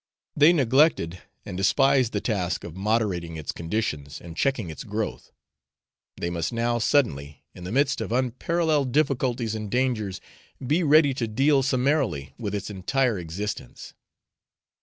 They 0.35 0.51
neglected 0.51 1.19
and 1.45 1.55
despised 1.55 2.11
the 2.11 2.21
task 2.21 2.63
of 2.63 2.75
moderating 2.75 3.37
its 3.37 3.51
conditions 3.51 4.19
and 4.19 4.35
checking 4.35 4.71
its 4.71 4.83
growth; 4.83 5.31
they 6.17 6.31
must 6.31 6.51
now 6.51 6.79
suddenly, 6.79 7.43
in 7.53 7.65
the 7.65 7.71
midst 7.71 8.01
of 8.01 8.11
unparalleled 8.11 8.93
difficulties 8.93 9.53
and 9.53 9.69
dangers, 9.69 10.19
be 10.65 10.81
ready 10.81 11.13
to 11.13 11.27
deal 11.27 11.61
summarily 11.61 12.33
with 12.39 12.55
its 12.55 12.71
entire 12.71 13.19
existence. 13.19 13.93